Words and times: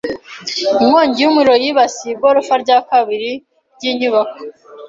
Inkongi 0.83 1.17
y'umuriro 1.21 1.55
yibasiye 1.63 2.11
igorofa 2.13 2.53
rya 2.63 2.77
kabiri 2.89 3.31
ry'inyubako. 3.75 4.39